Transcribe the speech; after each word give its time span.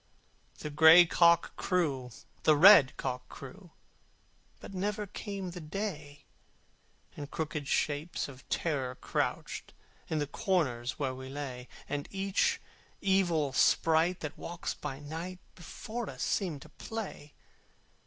The 0.57 0.71
gray 0.71 1.05
cock 1.05 1.55
crew, 1.57 2.09
the 2.41 2.57
red 2.57 2.97
cock 2.97 3.29
crew, 3.29 3.69
But 4.59 4.73
never 4.73 5.05
came 5.05 5.51
the 5.51 5.61
day: 5.61 6.25
And 7.15 7.29
crooked 7.29 7.67
shapes 7.67 8.27
of 8.27 8.49
Terror 8.49 8.95
crouched, 8.95 9.75
In 10.09 10.17
the 10.17 10.25
corners 10.25 10.97
where 10.97 11.13
we 11.13 11.29
lay: 11.29 11.67
And 11.87 12.07
each 12.09 12.59
evil 12.99 13.53
sprite 13.53 14.21
that 14.21 14.39
walks 14.39 14.73
by 14.73 14.97
night 14.97 15.37
Before 15.53 16.09
us 16.09 16.23
seemed 16.23 16.63
to 16.63 16.69
play. 16.69 17.35